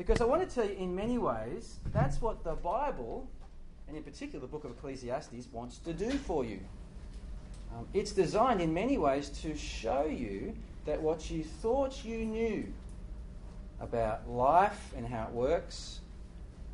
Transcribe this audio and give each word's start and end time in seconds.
Because 0.00 0.22
I 0.22 0.24
want 0.24 0.48
to 0.48 0.54
tell 0.54 0.64
you, 0.64 0.74
in 0.76 0.96
many 0.96 1.18
ways, 1.18 1.76
that's 1.92 2.22
what 2.22 2.42
the 2.42 2.54
Bible, 2.54 3.28
and 3.86 3.94
in 3.98 4.02
particular 4.02 4.40
the 4.40 4.50
book 4.50 4.64
of 4.64 4.70
Ecclesiastes, 4.70 5.46
wants 5.52 5.76
to 5.76 5.92
do 5.92 6.08
for 6.12 6.42
you. 6.42 6.58
Um, 7.76 7.86
it's 7.92 8.10
designed 8.10 8.62
in 8.62 8.72
many 8.72 8.96
ways 8.96 9.28
to 9.42 9.54
show 9.54 10.06
you 10.06 10.56
that 10.86 11.02
what 11.02 11.30
you 11.30 11.44
thought 11.44 12.02
you 12.02 12.24
knew 12.24 12.72
about 13.78 14.26
life 14.26 14.90
and 14.96 15.06
how 15.06 15.24
it 15.24 15.32
works, 15.32 16.00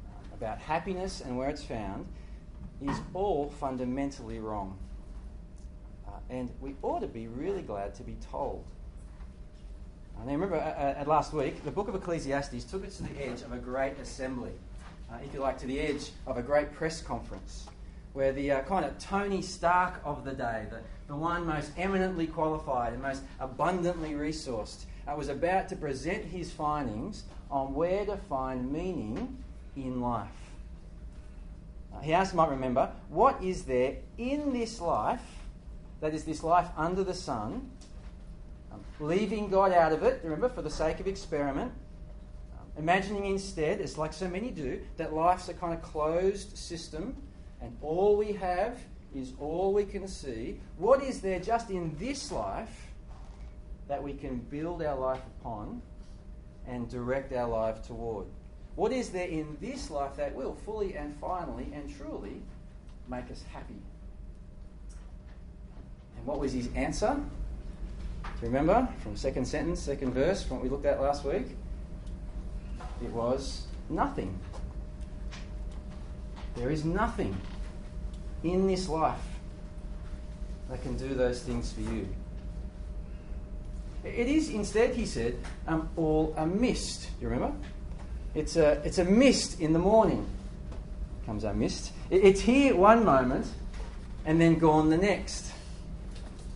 um, 0.06 0.32
about 0.32 0.58
happiness 0.58 1.20
and 1.20 1.36
where 1.36 1.48
it's 1.48 1.64
found, 1.64 2.06
is 2.80 2.96
all 3.12 3.50
fundamentally 3.58 4.38
wrong. 4.38 4.78
Uh, 6.06 6.12
and 6.30 6.48
we 6.60 6.76
ought 6.80 7.00
to 7.00 7.08
be 7.08 7.26
really 7.26 7.62
glad 7.62 7.92
to 7.96 8.04
be 8.04 8.16
told. 8.30 8.64
Now, 10.18 10.32
remember, 10.32 10.56
uh, 10.56 11.02
uh, 11.02 11.04
last 11.06 11.32
week, 11.32 11.64
the 11.64 11.70
book 11.70 11.88
of 11.88 11.94
Ecclesiastes 11.94 12.64
took 12.64 12.84
us 12.84 12.96
to 12.96 13.04
the 13.04 13.24
edge 13.24 13.42
of 13.42 13.52
a 13.52 13.58
great 13.58 13.98
assembly, 13.98 14.52
uh, 15.10 15.18
if 15.24 15.32
you 15.32 15.40
like, 15.40 15.58
to 15.58 15.66
the 15.66 15.78
edge 15.78 16.10
of 16.26 16.36
a 16.36 16.42
great 16.42 16.72
press 16.72 17.00
conference 17.00 17.68
where 18.16 18.32
the 18.32 18.50
uh, 18.50 18.62
kind 18.62 18.82
of 18.82 18.98
Tony 18.98 19.42
Stark 19.42 20.00
of 20.02 20.24
the 20.24 20.32
day, 20.32 20.64
the, 20.70 20.80
the 21.06 21.14
one 21.14 21.46
most 21.46 21.70
eminently 21.76 22.26
qualified 22.26 22.94
and 22.94 23.02
most 23.02 23.22
abundantly 23.38 24.12
resourced, 24.12 24.86
uh, 25.06 25.14
was 25.14 25.28
about 25.28 25.68
to 25.68 25.76
present 25.76 26.24
his 26.24 26.50
findings 26.50 27.24
on 27.50 27.74
where 27.74 28.06
to 28.06 28.16
find 28.16 28.72
meaning 28.72 29.36
in 29.76 30.00
life. 30.00 30.30
Uh, 31.94 32.00
he 32.00 32.14
asked, 32.14 32.34
might 32.34 32.48
remember, 32.48 32.90
what 33.10 33.40
is 33.42 33.64
there 33.64 33.96
in 34.16 34.54
this 34.54 34.80
life, 34.80 35.20
that 36.00 36.14
is, 36.14 36.24
this 36.24 36.42
life 36.42 36.68
under 36.74 37.04
the 37.04 37.14
sun, 37.14 37.70
leaving 39.00 39.48
God 39.48 39.72
out 39.72 39.92
of 39.92 40.02
it, 40.02 40.20
remember, 40.22 40.48
for 40.48 40.62
the 40.62 40.70
sake 40.70 41.00
of 41.00 41.06
experiment, 41.06 41.72
um, 42.58 42.66
imagining 42.78 43.26
instead, 43.26 43.80
as 43.80 43.98
like 43.98 44.12
so 44.12 44.28
many 44.28 44.50
do, 44.50 44.80
that 44.96 45.12
life's 45.12 45.48
a 45.48 45.54
kind 45.54 45.74
of 45.74 45.82
closed 45.82 46.56
system 46.56 47.16
and 47.60 47.76
all 47.82 48.16
we 48.16 48.32
have 48.32 48.78
is 49.14 49.32
all 49.40 49.72
we 49.72 49.84
can 49.84 50.06
see. 50.06 50.60
What 50.78 51.02
is 51.02 51.20
there 51.20 51.40
just 51.40 51.70
in 51.70 51.96
this 51.98 52.30
life 52.30 52.92
that 53.88 54.02
we 54.02 54.12
can 54.12 54.38
build 54.38 54.82
our 54.82 54.98
life 54.98 55.22
upon 55.40 55.80
and 56.66 56.88
direct 56.88 57.32
our 57.32 57.48
life 57.48 57.82
toward? 57.82 58.26
What 58.74 58.92
is 58.92 59.10
there 59.10 59.28
in 59.28 59.56
this 59.60 59.90
life 59.90 60.16
that 60.16 60.34
will 60.34 60.54
fully 60.54 60.96
and 60.96 61.16
finally 61.18 61.72
and 61.72 61.94
truly 61.96 62.42
make 63.08 63.30
us 63.30 63.42
happy? 63.50 63.80
And 66.16 66.26
what 66.26 66.38
was 66.38 66.52
his 66.52 66.68
answer? 66.74 67.18
Do 68.38 68.46
you 68.46 68.48
remember 68.48 68.86
from 68.98 69.16
second 69.16 69.46
sentence, 69.46 69.80
second 69.80 70.12
verse, 70.12 70.42
from 70.42 70.58
what 70.58 70.64
we 70.64 70.68
looked 70.68 70.84
at 70.84 71.00
last 71.00 71.24
week? 71.24 71.46
It 73.02 73.10
was 73.10 73.66
nothing. 73.88 74.38
There 76.54 76.70
is 76.70 76.84
nothing 76.84 77.34
in 78.42 78.66
this 78.66 78.90
life 78.90 79.18
that 80.68 80.82
can 80.82 80.96
do 80.98 81.14
those 81.14 81.40
things 81.40 81.72
for 81.72 81.80
you. 81.80 82.08
It 84.04 84.28
is 84.28 84.50
instead, 84.50 84.94
he 84.94 85.06
said, 85.06 85.36
um, 85.66 85.88
all 85.96 86.34
a 86.36 86.46
mist. 86.46 87.08
Do 87.18 87.24
you 87.24 87.28
remember? 87.28 87.56
It's 88.34 88.56
a, 88.56 88.82
it's 88.84 88.98
a 88.98 89.04
mist 89.04 89.60
in 89.60 89.72
the 89.72 89.78
morning. 89.78 90.26
Comes 91.24 91.44
our 91.44 91.54
mist. 91.54 91.92
It's 92.10 92.40
here 92.40 92.76
one 92.76 93.02
moment 93.02 93.46
and 94.26 94.38
then 94.38 94.58
gone 94.58 94.90
the 94.90 94.98
next. 94.98 95.52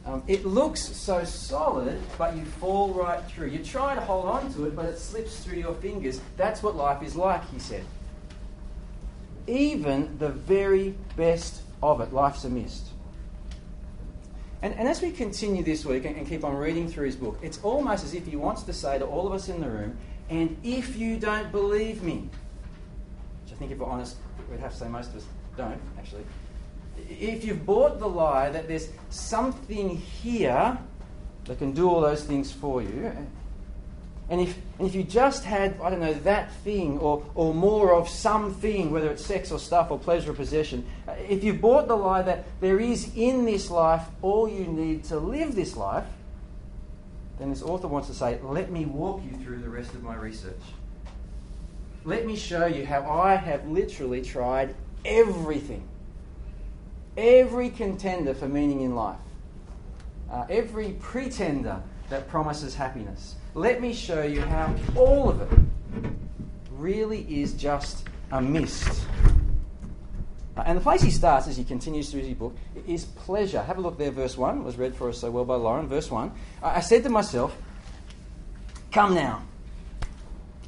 Um, 0.06 0.22
it 0.26 0.46
looks 0.46 0.80
so 0.80 1.24
solid, 1.24 2.00
but 2.16 2.34
you 2.36 2.44
fall 2.44 2.88
right 2.94 3.22
through. 3.26 3.48
You 3.48 3.62
try 3.62 3.94
to 3.94 4.00
hold 4.00 4.26
on 4.26 4.52
to 4.54 4.66
it, 4.66 4.74
but 4.74 4.86
it 4.86 4.98
slips 4.98 5.44
through 5.44 5.58
your 5.58 5.74
fingers. 5.74 6.20
That's 6.36 6.62
what 6.62 6.74
life 6.74 7.02
is 7.02 7.16
like, 7.16 7.48
he 7.50 7.58
said 7.58 7.84
even 9.50 10.16
the 10.18 10.28
very 10.28 10.94
best 11.16 11.62
of 11.82 12.00
it, 12.00 12.12
life's 12.12 12.44
a 12.44 12.50
mist. 12.50 12.88
And, 14.62 14.74
and 14.74 14.86
as 14.86 15.00
we 15.00 15.10
continue 15.10 15.62
this 15.62 15.84
week 15.84 16.04
and, 16.04 16.16
and 16.16 16.28
keep 16.28 16.44
on 16.44 16.54
reading 16.54 16.88
through 16.88 17.06
his 17.06 17.16
book, 17.16 17.38
it's 17.42 17.58
almost 17.62 18.04
as 18.04 18.14
if 18.14 18.26
he 18.26 18.36
wants 18.36 18.62
to 18.64 18.72
say 18.72 18.98
to 18.98 19.06
all 19.06 19.26
of 19.26 19.32
us 19.32 19.48
in 19.48 19.60
the 19.60 19.70
room, 19.70 19.96
and 20.28 20.56
if 20.62 20.96
you 20.96 21.16
don't 21.16 21.50
believe 21.50 22.02
me, 22.02 22.28
which 23.44 23.52
I 23.52 23.56
think 23.56 23.72
if 23.72 23.78
we're 23.78 23.86
honest, 23.86 24.16
we'd 24.50 24.60
have 24.60 24.72
to 24.72 24.78
say 24.78 24.88
most 24.88 25.10
of 25.10 25.16
us 25.16 25.24
don't, 25.56 25.80
actually. 25.98 26.24
If 27.08 27.44
you've 27.44 27.64
bought 27.64 28.00
the 28.00 28.08
lie 28.08 28.50
that 28.50 28.68
there's 28.68 28.88
something 29.10 29.96
here 29.96 30.78
that 31.44 31.58
can 31.58 31.72
do 31.72 31.88
all 31.88 32.00
those 32.00 32.24
things 32.24 32.52
for 32.52 32.82
you, 32.82 33.12
and 34.30 34.40
if, 34.40 34.56
and 34.78 34.86
if 34.86 34.94
you 34.94 35.02
just 35.02 35.44
had, 35.44 35.80
I 35.82 35.90
don't 35.90 35.98
know, 35.98 36.14
that 36.14 36.52
thing 36.62 36.98
or, 36.98 37.24
or 37.34 37.52
more 37.52 37.92
of 37.92 38.08
something, 38.08 38.92
whether 38.92 39.10
it's 39.10 39.24
sex 39.24 39.50
or 39.50 39.58
stuff 39.58 39.90
or 39.90 39.98
pleasure 39.98 40.30
or 40.30 40.34
possession, 40.34 40.86
uh, 41.08 41.12
if 41.28 41.42
you've 41.42 41.60
bought 41.60 41.88
the 41.88 41.96
lie 41.96 42.22
that 42.22 42.44
there 42.60 42.78
is 42.78 43.10
in 43.16 43.44
this 43.44 43.70
life 43.70 44.02
all 44.22 44.48
you 44.48 44.66
need 44.66 45.02
to 45.04 45.18
live 45.18 45.56
this 45.56 45.76
life, 45.76 46.06
then 47.40 47.50
this 47.50 47.62
author 47.62 47.88
wants 47.88 48.06
to 48.06 48.14
say, 48.14 48.38
let 48.42 48.70
me 48.70 48.84
walk 48.84 49.20
you 49.24 49.36
through 49.42 49.58
the 49.58 49.68
rest 49.68 49.94
of 49.94 50.02
my 50.04 50.14
research. 50.14 50.62
Let 52.04 52.24
me 52.24 52.36
show 52.36 52.66
you 52.66 52.86
how 52.86 53.10
I 53.10 53.34
have 53.34 53.66
literally 53.66 54.22
tried 54.22 54.76
everything. 55.04 55.82
Every 57.16 57.70
contender 57.70 58.34
for 58.34 58.48
meaning 58.48 58.82
in 58.82 58.94
life. 58.94 59.18
Uh, 60.30 60.46
every 60.48 60.92
pretender 61.00 61.82
that 62.08 62.28
promises 62.28 62.74
happiness 62.74 63.34
let 63.54 63.80
me 63.80 63.92
show 63.92 64.22
you 64.22 64.42
how 64.42 64.74
all 64.96 65.28
of 65.28 65.40
it 65.40 65.58
really 66.70 67.22
is 67.40 67.52
just 67.54 68.06
a 68.30 68.40
mist. 68.40 69.04
Uh, 70.56 70.62
and 70.66 70.78
the 70.78 70.82
place 70.82 71.02
he 71.02 71.10
starts 71.10 71.48
as 71.48 71.56
he 71.56 71.64
continues 71.64 72.10
through 72.10 72.20
his 72.20 72.34
book 72.34 72.56
is 72.86 73.04
pleasure. 73.04 73.62
Have 73.62 73.78
a 73.78 73.80
look 73.80 73.98
there, 73.98 74.10
verse 74.10 74.36
1. 74.36 74.58
It 74.58 74.64
was 74.64 74.76
read 74.76 74.94
for 74.94 75.08
us 75.08 75.18
so 75.18 75.30
well 75.30 75.44
by 75.44 75.56
Lauren. 75.56 75.88
Verse 75.88 76.10
1. 76.10 76.32
I 76.62 76.80
said 76.80 77.02
to 77.04 77.08
myself, 77.08 77.56
Come 78.92 79.14
now. 79.14 79.42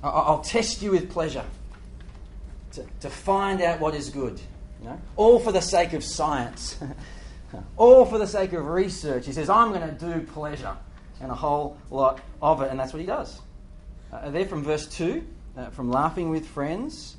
I'll 0.02 0.40
test 0.40 0.82
you 0.82 0.92
with 0.92 1.10
pleasure 1.10 1.44
to, 2.72 2.84
to 3.00 3.10
find 3.10 3.60
out 3.62 3.78
what 3.78 3.94
is 3.94 4.08
good. 4.10 4.40
You 4.82 4.88
know? 4.88 5.00
All 5.16 5.38
for 5.38 5.52
the 5.52 5.60
sake 5.60 5.92
of 5.92 6.02
science, 6.02 6.76
all 7.76 8.04
for 8.04 8.18
the 8.18 8.26
sake 8.26 8.52
of 8.52 8.66
research. 8.66 9.26
He 9.26 9.32
says, 9.32 9.48
I'm 9.48 9.72
going 9.72 9.88
to 9.88 9.94
do 9.94 10.26
pleasure 10.26 10.76
and 11.20 11.30
a 11.30 11.34
whole 11.34 11.76
lot 11.90 12.20
of 12.40 12.62
it, 12.62 12.70
and 12.70 12.80
that's 12.80 12.92
what 12.92 12.98
he 12.98 13.06
does. 13.06 13.40
Uh, 14.12 14.30
there 14.30 14.44
from 14.44 14.64
verse 14.64 14.86
2, 14.86 15.24
uh, 15.56 15.70
from 15.70 15.88
laughing 15.88 16.30
with 16.30 16.46
friends, 16.46 17.16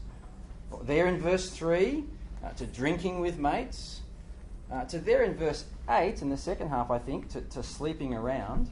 there 0.83 1.07
in 1.07 1.19
verse 1.19 1.49
3, 1.51 2.03
uh, 2.43 2.49
to 2.49 2.65
drinking 2.65 3.21
with 3.21 3.39
mates, 3.39 4.01
uh, 4.71 4.83
to 4.85 4.99
there 4.99 5.23
in 5.23 5.33
verse 5.35 5.63
8, 5.89 6.21
in 6.21 6.29
the 6.29 6.37
second 6.37 6.67
half, 6.67 6.91
I 6.91 6.99
think, 6.99 7.29
to, 7.29 7.41
to 7.41 7.63
sleeping 7.63 8.13
around, 8.13 8.69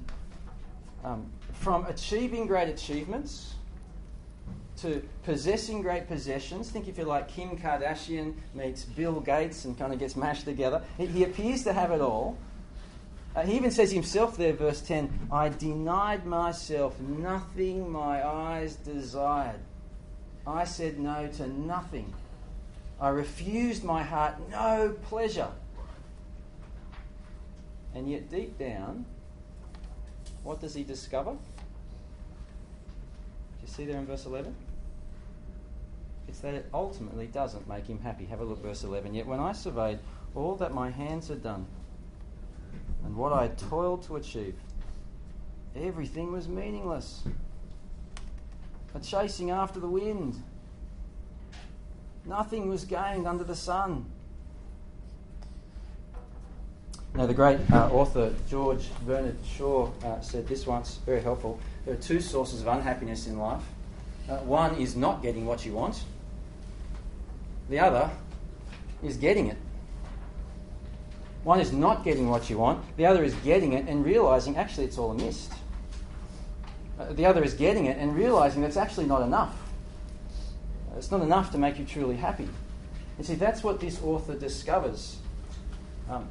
um, 1.05 1.31
from 1.53 1.85
achieving 1.85 2.45
great 2.45 2.67
achievements 2.67 3.55
to 4.77 5.07
possessing 5.23 5.81
great 5.81 6.07
possessions. 6.07 6.69
Think 6.69 6.87
if 6.87 6.97
you're 6.97 7.07
like 7.07 7.27
Kim 7.27 7.57
Kardashian 7.57 8.33
meets 8.53 8.83
Bill 8.83 9.19
Gates 9.19 9.65
and 9.65 9.77
kind 9.77 9.93
of 9.93 9.99
gets 9.99 10.15
mashed 10.15 10.45
together. 10.45 10.81
He, 10.97 11.05
he 11.05 11.23
appears 11.23 11.63
to 11.63 11.73
have 11.73 11.91
it 11.91 12.01
all. 12.01 12.37
Uh, 13.35 13.43
he 13.43 13.55
even 13.55 13.71
says 13.71 13.91
himself 13.91 14.35
there, 14.35 14.53
verse 14.53 14.81
10 14.81 15.29
I 15.31 15.49
denied 15.49 16.25
myself 16.25 16.99
nothing 16.99 17.89
my 17.89 18.25
eyes 18.25 18.75
desired. 18.75 19.59
I 20.45 20.65
said 20.65 20.99
no 20.99 21.27
to 21.37 21.47
nothing. 21.47 22.13
I 22.99 23.09
refused 23.09 23.83
my 23.83 24.03
heart 24.03 24.35
no 24.49 24.95
pleasure. 25.03 25.49
And 27.93 28.09
yet, 28.09 28.29
deep 28.29 28.57
down, 28.57 29.05
what 30.43 30.61
does 30.61 30.73
he 30.73 30.83
discover? 30.83 31.35
Do 33.61 33.67
you 33.67 33.73
see 33.73 33.85
there 33.85 33.99
in 33.99 34.07
verse 34.07 34.25
11? 34.25 34.55
It's 36.27 36.39
that 36.39 36.55
it 36.55 36.67
ultimately 36.73 37.27
doesn't 37.27 37.67
make 37.67 37.85
him 37.85 37.99
happy. 37.99 38.25
Have 38.25 38.39
a 38.39 38.43
look, 38.43 38.63
verse 38.63 38.83
11. 38.83 39.13
Yet 39.13 39.27
when 39.27 39.39
I 39.39 39.51
surveyed 39.51 39.99
all 40.33 40.55
that 40.55 40.73
my 40.73 40.89
hands 40.89 41.27
had 41.27 41.43
done, 41.43 41.67
and 43.03 43.15
what 43.15 43.33
I 43.33 43.49
toiled 43.49 44.03
to 44.03 44.15
achieve. 44.15 44.55
Everything 45.75 46.31
was 46.31 46.47
meaningless. 46.47 47.23
A 48.95 48.99
chasing 48.99 49.51
after 49.51 49.79
the 49.79 49.87
wind. 49.87 50.41
Nothing 52.25 52.67
was 52.67 52.83
gained 52.83 53.27
under 53.27 53.43
the 53.43 53.55
sun. 53.55 54.05
Now, 57.13 57.25
the 57.25 57.33
great 57.33 57.59
uh, 57.69 57.89
author 57.89 58.33
George 58.49 58.87
Bernard 59.05 59.35
Shaw 59.45 59.91
uh, 60.03 60.21
said 60.21 60.47
this 60.47 60.65
once, 60.65 60.99
very 61.05 61.21
helpful. 61.21 61.59
There 61.83 61.93
are 61.93 61.97
two 61.97 62.21
sources 62.21 62.61
of 62.61 62.67
unhappiness 62.67 63.27
in 63.27 63.37
life. 63.37 63.63
Uh, 64.29 64.37
one 64.37 64.75
is 64.75 64.95
not 64.95 65.21
getting 65.21 65.45
what 65.45 65.65
you 65.65 65.73
want, 65.73 66.03
the 67.69 67.79
other 67.79 68.09
is 69.03 69.17
getting 69.17 69.47
it. 69.47 69.57
One 71.43 71.59
is 71.59 71.73
not 71.73 72.05
getting 72.05 72.29
what 72.29 72.49
you 72.49 72.57
want, 72.57 72.81
the 72.95 73.05
other 73.05 73.23
is 73.23 73.33
getting 73.35 73.73
it 73.73 73.87
and 73.89 74.05
realizing 74.05 74.55
actually 74.55 74.85
it's 74.85 74.97
all 74.97 75.11
a 75.11 75.15
mist. 75.15 75.51
Uh, 76.97 77.11
the 77.11 77.25
other 77.25 77.43
is 77.43 77.55
getting 77.55 77.87
it 77.87 77.97
and 77.97 78.15
realizing 78.15 78.61
that's 78.61 78.77
actually 78.77 79.07
not 79.07 79.21
enough. 79.21 79.57
It's 80.95 81.11
not 81.11 81.21
enough 81.21 81.51
to 81.51 81.57
make 81.57 81.77
you 81.77 81.83
truly 81.83 82.15
happy. 82.15 82.47
And 83.17 83.25
see, 83.25 83.35
that's 83.35 83.63
what 83.63 83.81
this 83.81 84.01
author 84.01 84.35
discovers. 84.35 85.17
Um, 86.09 86.29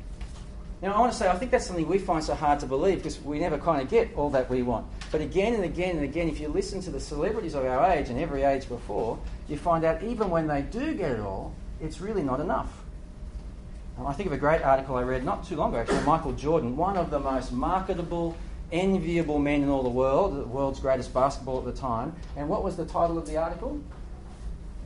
now, 0.83 0.95
I 0.95 0.99
want 0.99 1.13
to 1.13 1.19
say, 1.19 1.29
I 1.29 1.37
think 1.37 1.51
that's 1.51 1.67
something 1.67 1.87
we 1.87 1.99
find 1.99 2.25
so 2.25 2.35
hard 2.35 2.59
to 2.61 2.67
believe 2.67 2.99
because 2.99 3.21
we 3.21 3.39
never 3.39 3.59
kind 3.59 3.83
of 3.83 3.91
get 3.91 4.15
all 4.17 4.31
that 4.31 4.49
we 4.49 4.63
want. 4.63 4.87
But 5.13 5.21
again 5.21 5.53
and 5.53 5.65
again 5.65 5.97
and 5.97 6.05
again, 6.05 6.29
if 6.29 6.41
you 6.41 6.49
listen 6.49 6.81
to 6.83 6.91
the 6.91 7.01
celebrities 7.01 7.55
of 7.55 7.67
our 7.67 7.93
age 7.93 8.09
and 8.09 8.19
every 8.19 8.45
age 8.45 8.67
before, 8.67 9.19
you 9.47 9.59
find 9.59 9.85
out 9.85 10.03
even 10.03 10.31
when 10.31 10.47
they 10.47 10.63
do 10.63 10.95
get 10.95 11.11
it 11.11 11.21
all, 11.21 11.55
it's 11.83 12.01
really 12.01 12.23
not 12.23 12.41
enough. 12.41 12.73
Um, 13.99 14.07
I 14.07 14.15
think 14.15 14.29
of 14.29 14.33
a 14.33 14.39
great 14.39 14.63
article 14.63 14.97
I 14.97 15.03
read 15.03 15.23
not 15.23 15.47
too 15.47 15.57
long 15.57 15.71
ago, 15.71 15.81
actually, 15.81 16.01
Michael 16.07 16.33
Jordan, 16.33 16.75
one 16.79 16.97
of 16.97 17.11
the 17.11 17.21
most 17.21 17.53
marketable, 17.53 18.35
enviable 18.73 19.39
men 19.39 19.63
in 19.63 19.69
all 19.69 19.83
the 19.83 19.91
world, 19.91 20.35
the 20.35 20.47
world's 20.47 20.81
greatest 20.81 21.13
basketball 21.13 21.59
at 21.59 21.67
the 21.67 21.79
time. 21.79 22.15
And 22.37 22.49
what 22.49 22.65
was 22.65 22.77
the 22.77 22.87
title 22.87 23.19
of 23.19 23.27
the 23.27 23.37
article? 23.37 23.79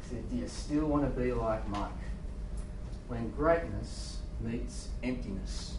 It 0.00 0.08
said, 0.08 0.30
Do 0.30 0.36
you 0.38 0.48
still 0.48 0.86
want 0.86 1.04
to 1.04 1.20
be 1.20 1.32
like 1.32 1.68
Mike? 1.68 1.90
When 3.06 3.30
greatness 3.30 4.18
meets 4.40 4.88
emptiness. 5.04 5.76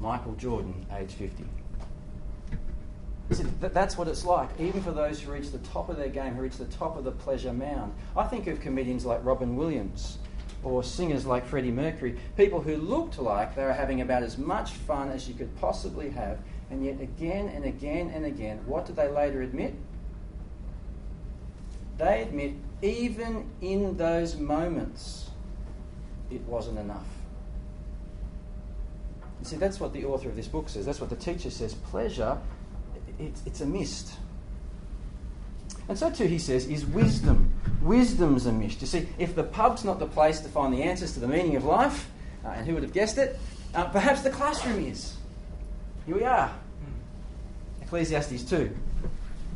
Michael 0.00 0.34
Jordan, 0.34 0.86
age 0.96 1.12
50. 1.12 1.44
See, 3.30 3.42
that's 3.60 3.96
what 3.96 4.06
it's 4.06 4.24
like, 4.24 4.50
even 4.60 4.82
for 4.82 4.92
those 4.92 5.20
who 5.20 5.32
reach 5.32 5.50
the 5.50 5.58
top 5.58 5.88
of 5.88 5.96
their 5.96 6.08
game, 6.08 6.34
who 6.34 6.42
reach 6.42 6.58
the 6.58 6.66
top 6.66 6.96
of 6.96 7.04
the 7.04 7.10
pleasure 7.10 7.52
mound. 7.52 7.94
I 8.16 8.24
think 8.24 8.46
of 8.46 8.60
comedians 8.60 9.06
like 9.06 9.24
Robin 9.24 9.56
Williams 9.56 10.18
or 10.62 10.82
singers 10.82 11.24
like 11.24 11.46
Freddie 11.46 11.70
Mercury, 11.70 12.18
people 12.36 12.60
who 12.60 12.76
looked 12.76 13.18
like 13.18 13.54
they 13.54 13.64
were 13.64 13.72
having 13.72 14.00
about 14.00 14.22
as 14.22 14.38
much 14.38 14.72
fun 14.72 15.10
as 15.10 15.28
you 15.28 15.34
could 15.34 15.54
possibly 15.56 16.10
have, 16.10 16.38
and 16.70 16.84
yet 16.84 17.00
again 17.00 17.48
and 17.48 17.64
again 17.64 18.10
and 18.14 18.24
again, 18.24 18.60
what 18.66 18.86
did 18.86 18.96
they 18.96 19.08
later 19.08 19.42
admit? 19.42 19.74
They 21.96 22.22
admit, 22.22 22.54
even 22.82 23.50
in 23.60 23.96
those 23.96 24.36
moments, 24.36 25.30
it 26.30 26.40
wasn't 26.42 26.78
enough. 26.78 27.06
See, 29.44 29.56
that's 29.56 29.78
what 29.78 29.92
the 29.92 30.06
author 30.06 30.30
of 30.30 30.36
this 30.36 30.48
book 30.48 30.70
says. 30.70 30.86
That's 30.86 31.00
what 31.00 31.10
the 31.10 31.16
teacher 31.16 31.50
says. 31.50 31.74
Pleasure, 31.74 32.38
it's, 33.18 33.42
it's 33.44 33.60
a 33.60 33.66
mist. 33.66 34.14
And 35.86 35.98
so 35.98 36.10
too, 36.10 36.24
he 36.24 36.38
says, 36.38 36.66
is 36.66 36.86
wisdom. 36.86 37.52
Wisdom's 37.82 38.46
a 38.46 38.52
mist. 38.52 38.80
You 38.80 38.86
see, 38.86 39.06
if 39.18 39.34
the 39.34 39.44
pub's 39.44 39.84
not 39.84 39.98
the 39.98 40.06
place 40.06 40.40
to 40.40 40.48
find 40.48 40.72
the 40.72 40.82
answers 40.82 41.12
to 41.12 41.20
the 41.20 41.28
meaning 41.28 41.56
of 41.56 41.64
life, 41.64 42.08
uh, 42.42 42.48
and 42.48 42.66
who 42.66 42.72
would 42.72 42.82
have 42.82 42.94
guessed 42.94 43.18
it? 43.18 43.38
Uh, 43.74 43.84
perhaps 43.84 44.22
the 44.22 44.30
classroom 44.30 44.82
is. 44.86 45.14
Here 46.06 46.14
we 46.14 46.24
are. 46.24 46.54
Ecclesiastes 47.82 48.44
2. 48.44 48.74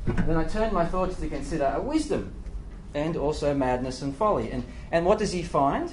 Then 0.07 0.37
I 0.37 0.45
turn 0.45 0.73
my 0.73 0.85
thoughts 0.85 1.19
to 1.19 1.29
consider 1.29 1.73
a 1.75 1.81
wisdom 1.81 2.35
and 2.95 3.17
also 3.17 3.55
madness 3.55 4.03
and 4.03 4.15
folly. 4.15 4.51
And, 4.51 4.65
and 4.93 5.07
what 5.07 5.19
does 5.19 5.33
he 5.33 5.43
find? 5.43 5.91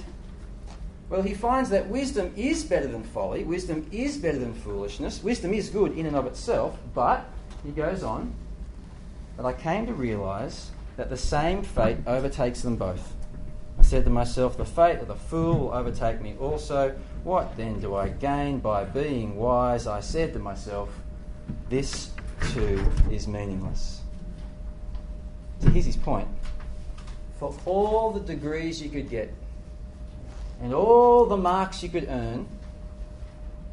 Well, 1.10 1.22
he 1.22 1.34
finds 1.34 1.70
that 1.70 1.88
wisdom 1.88 2.34
is 2.36 2.64
better 2.64 2.88
than 2.88 3.04
folly, 3.04 3.44
wisdom 3.44 3.88
is 3.92 4.18
better 4.18 4.40
than 4.40 4.54
foolishness, 4.54 5.24
wisdom 5.24 5.54
is 5.54 5.70
good 5.70 5.96
in 5.98 6.08
and 6.08 6.16
of 6.16 6.26
itself, 6.26 6.78
but, 6.96 7.26
he 7.64 7.72
goes 7.72 8.02
on, 8.02 8.34
but 9.38 9.46
I 9.46 9.54
came 9.54 9.86
to 9.86 9.94
realize 9.94 10.72
that 10.98 11.10
the 11.10 11.18
same 11.18 11.62
fate 11.62 11.98
overtakes 12.08 12.62
them 12.62 12.76
both. 12.76 13.14
I 13.78 13.84
said 13.84 14.06
to 14.06 14.10
myself, 14.10 14.58
The 14.58 14.66
fate 14.66 15.00
of 15.00 15.08
the 15.08 15.16
fool 15.16 15.60
will 15.60 15.74
overtake 15.74 16.22
me 16.22 16.36
also. 16.40 16.96
What 17.24 17.56
then 17.58 17.80
do 17.80 17.96
I 17.96 18.10
gain 18.10 18.60
by 18.60 18.86
being 18.86 19.36
wise? 19.36 19.86
I 19.86 20.00
said 20.00 20.34
to 20.34 20.40
myself, 20.40 20.90
This 21.70 22.12
too 22.54 22.84
is 23.12 23.28
meaningless. 23.28 24.02
So 25.60 25.70
here's 25.70 25.86
his 25.86 25.98
point. 25.98 26.28
For 27.38 27.54
all 27.66 28.12
the 28.12 28.22
degrees 28.22 28.82
you 28.82 28.90
could 28.90 29.10
get, 29.10 29.34
and 30.62 30.74
all 30.74 31.26
the 31.26 31.38
marks 31.38 31.84
you 31.84 31.90
could 31.90 32.08
earn, 32.10 32.48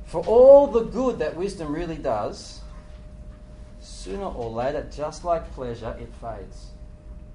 for 0.04 0.24
all 0.26 0.66
the 0.66 0.82
good 0.82 1.18
that 1.20 1.36
wisdom 1.36 1.72
really 1.74 1.96
does, 1.96 2.60
sooner 3.80 4.26
or 4.26 4.50
later, 4.50 4.86
just 4.94 5.24
like 5.24 5.50
pleasure, 5.52 5.96
it 6.00 6.12
fades. 6.20 6.66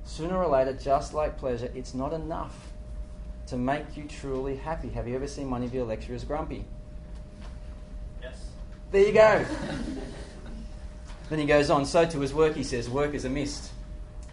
Sooner 0.04 0.38
or 0.44 0.48
later, 0.48 0.74
just 0.74 1.14
like 1.14 1.38
pleasure, 1.38 1.72
it's 1.76 1.94
not 1.94 2.14
enough 2.14 2.56
to 3.48 3.58
make 3.58 3.96
you 3.96 4.04
truly 4.04 4.56
happy. 4.56 4.90
Have 4.90 5.08
you 5.08 5.16
ever 5.16 5.28
seen 5.28 5.50
one 5.50 5.64
of 5.64 5.74
your 5.74 5.86
lecturers 5.86 6.24
grumpy? 6.24 6.66
Yes. 8.22 8.38
There 8.92 9.06
you 9.06 9.14
go. 9.14 9.46
then 11.30 11.40
he 11.40 11.46
goes 11.46 11.70
on, 11.70 11.86
so 11.86 12.06
to 12.06 12.20
his 12.20 12.34
work, 12.34 12.56
he 12.56 12.64
says, 12.64 12.90
Work 12.90 13.14
is 13.14 13.26
a 13.26 13.30
mist. 13.30 13.72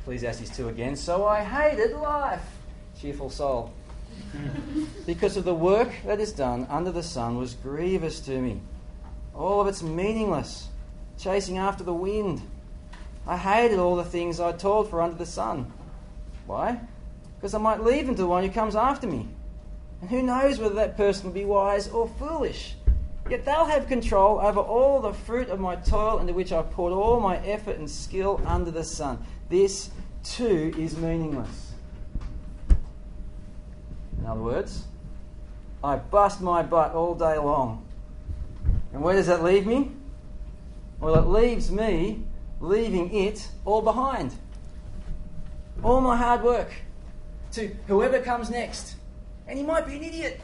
Ecclesiastes 0.01 0.55
2 0.57 0.69
again. 0.69 0.97
So 0.97 1.27
I 1.27 1.43
hated 1.43 1.97
life. 1.97 2.45
Cheerful 3.01 3.31
soul. 3.31 3.73
Because 5.07 5.37
of 5.37 5.45
the 5.45 5.55
work 5.55 5.91
that 6.07 6.21
is 6.21 6.33
done 6.33 6.67
under 6.71 6.91
the 6.91 7.03
sun 7.03 7.37
was 7.37 7.55
grievous 7.55 8.21
to 8.21 8.41
me. 8.41 8.61
All 9.35 9.61
of 9.61 9.67
it's 9.67 9.83
meaningless, 9.83 10.69
chasing 11.19 11.59
after 11.59 11.85
the 11.85 11.95
wind. 11.95 12.43
I 13.27 13.37
hated 13.37 13.79
all 13.79 13.97
the 13.97 14.05
things 14.05 14.41
I 14.41 14.53
toiled 14.53 14.91
for 14.91 15.01
under 15.01 15.17
the 15.17 15.27
sun. 15.27 15.73
Why? 16.47 16.79
Because 17.37 17.55
I 17.55 17.59
might 17.59 17.83
leave 17.83 18.07
them 18.07 18.15
to 18.17 18.23
the 18.23 18.29
one 18.29 18.45
who 18.45 18.51
comes 18.51 18.77
after 18.77 19.07
me. 19.07 19.29
And 20.01 20.11
who 20.11 20.23
knows 20.23 20.59
whether 20.59 20.75
that 20.75 20.97
person 20.97 21.27
will 21.27 21.33
be 21.33 21.45
wise 21.45 21.89
or 21.89 22.09
foolish. 22.19 22.75
Yet 23.31 23.47
they'll 23.47 23.65
have 23.65 23.89
control 23.89 24.39
over 24.39 24.61
all 24.61 25.01
the 25.01 25.15
fruit 25.15 25.49
of 25.49 25.59
my 25.59 25.77
toil 25.77 26.19
into 26.19 26.35
which 26.35 26.53
I've 26.53 26.71
poured 26.73 26.93
all 26.93 27.21
my 27.21 27.39
effort 27.39 27.79
and 27.79 27.91
skill 27.91 28.41
under 28.45 28.71
the 28.71 28.85
sun. 28.85 29.25
This 29.49 29.91
too 30.23 30.75
is 30.77 30.97
meaningless. 30.97 31.64
In 34.25 34.31
other 34.31 34.41
words, 34.41 34.85
I 35.83 35.97
bust 35.97 36.41
my 36.41 36.63
butt 36.63 36.95
all 36.95 37.15
day 37.15 37.37
long. 37.37 37.85
And 38.95 39.03
where 39.03 39.15
does 39.15 39.27
that 39.27 39.45
leave 39.45 39.67
me? 39.67 39.91
Well, 40.99 41.15
it 41.17 41.27
leaves 41.27 41.71
me 41.71 42.23
leaving 42.59 43.15
it 43.15 43.47
all 43.67 43.83
behind. 43.83 44.35
All 45.83 46.01
my 46.01 46.17
hard 46.17 46.43
work 46.43 46.73
to 47.53 47.77
whoever 47.87 48.19
comes 48.19 48.49
next. 48.49 48.97
And 49.47 49.59
he 49.59 49.65
might 49.65 49.87
be 49.87 49.97
an 49.97 50.03
idiot. 50.03 50.41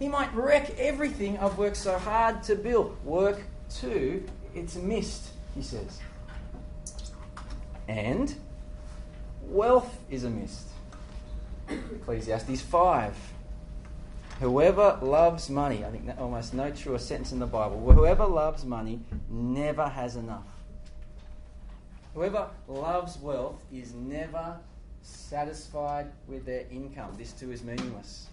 He 0.00 0.08
might 0.08 0.34
wreck 0.34 0.76
everything 0.76 1.38
I've 1.38 1.58
worked 1.58 1.76
so 1.76 1.96
hard 1.96 2.42
to 2.42 2.56
build. 2.56 2.96
Work 3.04 3.40
too, 3.72 4.26
it's 4.52 4.74
a 4.74 4.80
mist, 4.80 5.28
he 5.54 5.62
says. 5.62 6.00
And 7.86 8.34
wealth 9.42 9.96
is 10.10 10.24
a 10.24 10.30
mist. 10.30 10.69
Ecclesiastes 11.70 12.60
5. 12.62 13.14
Whoever 14.40 14.98
loves 15.02 15.50
money, 15.50 15.84
I 15.84 15.90
think 15.90 16.08
almost 16.18 16.54
no 16.54 16.70
truer 16.70 16.98
sentence 16.98 17.32
in 17.32 17.38
the 17.38 17.46
Bible. 17.46 17.78
Whoever 17.92 18.26
loves 18.26 18.64
money 18.64 19.00
never 19.28 19.86
has 19.86 20.16
enough. 20.16 20.46
Whoever 22.14 22.48
loves 22.66 23.18
wealth 23.18 23.62
is 23.72 23.92
never 23.94 24.56
satisfied 25.02 26.10
with 26.26 26.44
their 26.44 26.64
income. 26.70 27.14
This 27.18 27.32
too 27.32 27.52
is 27.52 27.62
meaningless. 27.62 28.28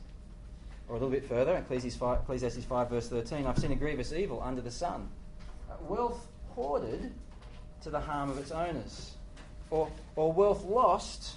Or 0.87 0.95
a 0.95 0.99
little 0.99 1.09
bit 1.09 1.27
further, 1.27 1.55
Ecclesiastes 1.57 1.99
5, 1.99 2.19
Ecclesiastes 2.21 2.63
5 2.63 2.89
verse 2.89 3.09
13 3.09 3.45
I've 3.45 3.57
seen 3.59 3.71
a 3.71 3.75
grievous 3.75 4.13
evil 4.13 4.41
under 4.41 4.61
the 4.61 4.71
sun. 4.71 5.09
Wealth 5.81 6.27
hoarded 6.55 7.11
to 7.83 7.89
the 7.89 7.99
harm 7.99 8.29
of 8.29 8.37
its 8.37 8.51
owners, 8.51 9.11
or, 9.69 9.89
or 10.15 10.31
wealth 10.31 10.63
lost 10.63 11.35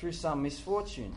through 0.00 0.12
some 0.12 0.42
misfortune. 0.42 1.14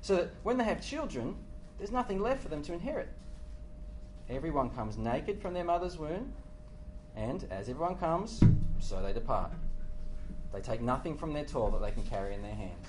So 0.00 0.16
that 0.16 0.30
when 0.42 0.58
they 0.58 0.64
have 0.64 0.84
children, 0.84 1.36
there's 1.78 1.92
nothing 1.92 2.20
left 2.20 2.42
for 2.42 2.48
them 2.48 2.60
to 2.62 2.72
inherit. 2.72 3.08
Everyone 4.28 4.68
comes 4.70 4.98
naked 4.98 5.40
from 5.40 5.54
their 5.54 5.62
mother's 5.62 5.96
womb, 5.96 6.32
and 7.14 7.46
as 7.52 7.68
everyone 7.68 7.94
comes, 7.94 8.42
so 8.80 9.00
they 9.00 9.12
depart. 9.12 9.52
They 10.52 10.60
take 10.60 10.80
nothing 10.80 11.16
from 11.16 11.32
their 11.32 11.44
toil 11.44 11.70
that 11.70 11.80
they 11.80 11.92
can 11.92 12.02
carry 12.02 12.34
in 12.34 12.42
their 12.42 12.54
hands. 12.54 12.86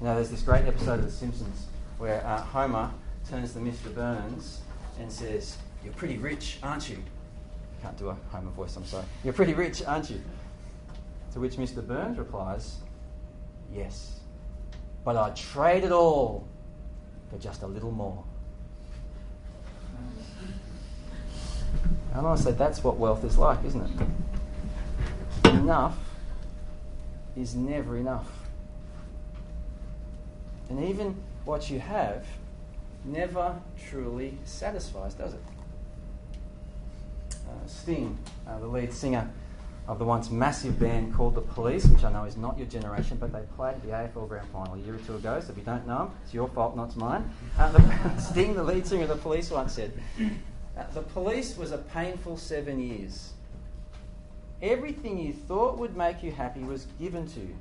Know, 0.00 0.14
there's 0.14 0.30
this 0.30 0.40
great 0.40 0.64
episode 0.64 1.00
of 1.00 1.04
The 1.04 1.10
Simpsons 1.10 1.66
where 1.98 2.26
uh, 2.26 2.40
Homer 2.40 2.90
turns 3.28 3.52
to 3.52 3.58
Mr. 3.58 3.94
Burns 3.94 4.62
and 4.98 5.12
says, 5.12 5.58
You're 5.84 5.92
pretty 5.92 6.16
rich, 6.16 6.58
aren't 6.62 6.88
you? 6.88 6.96
Can't 7.82 7.98
do 7.98 8.08
a 8.08 8.16
Homer 8.30 8.50
voice, 8.50 8.76
I'm 8.76 8.86
sorry. 8.86 9.04
You're 9.24 9.34
pretty 9.34 9.52
rich, 9.52 9.82
aren't 9.84 10.08
you? 10.08 10.22
To 11.32 11.40
which 11.40 11.56
Mr. 11.56 11.86
Burns 11.86 12.18
replies, 12.18 12.78
Yes, 13.72 14.20
but 15.04 15.16
I'd 15.16 15.36
trade 15.36 15.84
it 15.84 15.92
all 15.92 16.46
for 17.30 17.38
just 17.38 17.62
a 17.62 17.66
little 17.66 17.92
more. 17.92 18.24
And 22.14 22.26
I 22.26 22.34
say 22.34 22.50
that's 22.52 22.82
what 22.82 22.96
wealth 22.96 23.24
is 23.24 23.38
like, 23.38 23.64
isn't 23.64 23.82
it? 25.44 25.50
Enough 25.50 25.96
is 27.36 27.54
never 27.54 27.96
enough. 27.96 28.28
And 30.68 30.84
even 30.84 31.16
what 31.44 31.70
you 31.70 31.78
have 31.78 32.26
never 33.04 33.54
truly 33.88 34.36
satisfies, 34.44 35.14
does 35.14 35.34
it? 35.34 35.42
Uh, 37.48 37.66
Sting, 37.66 38.18
uh, 38.46 38.58
the 38.58 38.66
lead 38.66 38.92
singer 38.92 39.30
of 39.90 39.98
the 39.98 40.04
once 40.04 40.30
massive 40.30 40.78
band 40.78 41.12
called 41.12 41.34
The 41.34 41.40
Police, 41.40 41.84
which 41.86 42.04
I 42.04 42.12
know 42.12 42.22
is 42.22 42.36
not 42.36 42.56
your 42.56 42.68
generation, 42.68 43.16
but 43.18 43.32
they 43.32 43.40
played 43.56 43.82
the 43.82 43.88
AFL 43.88 44.28
Grand 44.28 44.48
Final 44.50 44.74
a 44.74 44.78
year 44.78 44.94
or 44.94 44.98
two 44.98 45.16
ago, 45.16 45.40
so 45.40 45.50
if 45.50 45.58
you 45.58 45.64
don't 45.64 45.84
know 45.84 45.98
them, 45.98 46.12
it's 46.22 46.32
your 46.32 46.46
fault, 46.46 46.76
not 46.76 46.96
mine. 46.96 47.28
Uh, 47.58 47.72
the, 47.72 48.18
Sting, 48.20 48.54
the 48.54 48.62
lead 48.62 48.86
singer 48.86 49.02
of 49.02 49.08
The 49.08 49.16
Police, 49.16 49.50
once 49.50 49.72
said, 49.72 49.92
uh, 50.78 50.84
The 50.94 51.02
Police 51.02 51.56
was 51.56 51.72
a 51.72 51.78
painful 51.78 52.36
seven 52.36 52.78
years. 52.78 53.32
Everything 54.62 55.18
you 55.18 55.32
thought 55.32 55.76
would 55.78 55.96
make 55.96 56.22
you 56.22 56.30
happy 56.30 56.60
was 56.60 56.86
given 57.00 57.26
to 57.26 57.40
you, 57.40 57.56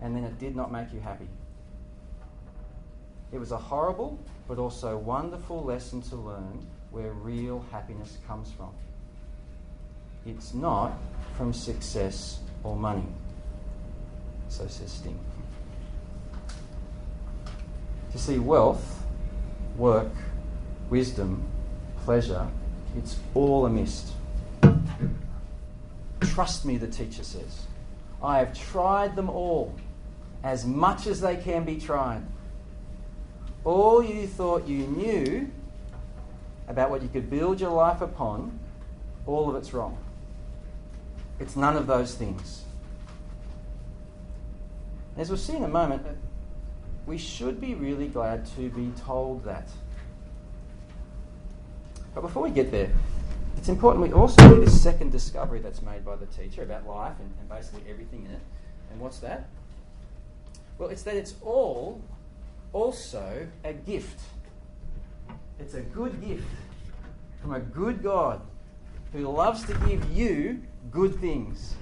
and 0.00 0.14
then 0.14 0.22
it 0.22 0.38
did 0.38 0.54
not 0.54 0.70
make 0.70 0.92
you 0.92 1.00
happy. 1.00 1.26
It 3.32 3.40
was 3.40 3.50
a 3.50 3.58
horrible 3.58 4.20
but 4.46 4.58
also 4.58 4.96
wonderful 4.96 5.64
lesson 5.64 6.00
to 6.02 6.14
learn 6.14 6.64
where 6.92 7.10
real 7.10 7.64
happiness 7.72 8.18
comes 8.28 8.52
from. 8.52 8.72
It's 10.24 10.54
not 10.54 10.92
from 11.36 11.52
success 11.52 12.40
or 12.62 12.76
money. 12.76 13.06
So 14.48 14.66
says 14.66 14.92
Sting. 14.92 15.18
To 18.12 18.18
see 18.18 18.38
wealth, 18.38 19.02
work, 19.76 20.12
wisdom, 20.90 21.42
pleasure, 22.04 22.46
it's 22.96 23.18
all 23.34 23.64
a 23.66 23.70
mist. 23.70 24.12
Trust 26.20 26.64
me, 26.64 26.76
the 26.76 26.86
teacher 26.86 27.24
says. 27.24 27.62
I 28.22 28.38
have 28.38 28.56
tried 28.56 29.16
them 29.16 29.28
all, 29.28 29.74
as 30.44 30.64
much 30.64 31.06
as 31.06 31.20
they 31.20 31.36
can 31.36 31.64
be 31.64 31.78
tried. 31.78 32.22
All 33.64 34.02
you 34.02 34.26
thought 34.26 34.68
you 34.68 34.86
knew 34.86 35.50
about 36.68 36.90
what 36.90 37.02
you 37.02 37.08
could 37.08 37.30
build 37.30 37.60
your 37.60 37.70
life 37.70 38.00
upon, 38.00 38.58
all 39.26 39.48
of 39.48 39.56
it's 39.56 39.72
wrong. 39.72 39.96
It's 41.40 41.56
none 41.56 41.76
of 41.76 41.86
those 41.86 42.14
things. 42.14 42.64
As 45.16 45.28
we'll 45.28 45.38
see 45.38 45.56
in 45.56 45.64
a 45.64 45.68
moment, 45.68 46.06
we 47.06 47.18
should 47.18 47.60
be 47.60 47.74
really 47.74 48.08
glad 48.08 48.46
to 48.56 48.70
be 48.70 48.92
told 49.04 49.44
that. 49.44 49.68
But 52.14 52.22
before 52.22 52.42
we 52.42 52.50
get 52.50 52.70
there, 52.70 52.90
it's 53.56 53.68
important 53.68 54.02
we 54.02 54.12
also 54.12 54.48
do 54.48 54.64
this 54.64 54.80
second 54.80 55.12
discovery 55.12 55.60
that's 55.60 55.82
made 55.82 56.04
by 56.04 56.16
the 56.16 56.26
teacher 56.26 56.62
about 56.62 56.86
life 56.86 57.14
and, 57.18 57.32
and 57.38 57.48
basically 57.48 57.82
everything 57.88 58.24
in 58.24 58.32
it. 58.32 58.40
And 58.90 59.00
what's 59.00 59.18
that? 59.18 59.48
Well, 60.78 60.88
it's 60.88 61.02
that 61.02 61.16
it's 61.16 61.34
all 61.42 62.02
also 62.72 63.46
a 63.64 63.72
gift. 63.72 64.20
It's 65.58 65.74
a 65.74 65.82
good 65.82 66.24
gift 66.24 66.44
from 67.40 67.54
a 67.54 67.60
good 67.60 68.02
God 68.02 68.40
who 69.12 69.28
loves 69.28 69.64
to 69.66 69.74
give 69.86 70.10
you 70.10 70.62
good 70.90 71.14
things. 71.20 71.74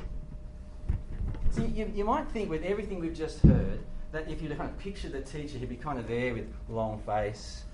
See, 1.51 1.67
you, 1.67 1.91
you 1.95 2.05
might 2.05 2.29
think 2.29 2.51
with 2.51 2.63
everything 2.63 3.01
we've 3.01 3.17
just 3.17 3.41
heard 3.41 3.81
that 4.13 4.29
if 4.29 4.43
you 4.43 4.49
kind 4.49 4.71
of 4.71 4.79
picture 4.79 5.09
the 5.09 5.21
teacher, 5.21 5.59
he'd 5.59 5.69
be 5.69 5.77
kind 5.77 5.99
of 5.99 6.07
there 6.07 6.35
with 6.35 6.47
long 6.69 7.01
face, 7.07 7.65